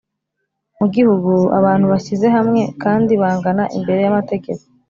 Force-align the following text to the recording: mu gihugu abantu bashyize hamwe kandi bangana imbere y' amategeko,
mu 0.77 0.85
gihugu 0.95 1.31
abantu 1.59 1.85
bashyize 1.91 2.27
hamwe 2.35 2.61
kandi 2.83 3.11
bangana 3.21 3.63
imbere 3.77 3.99
y' 4.05 4.11
amategeko, 4.11 4.63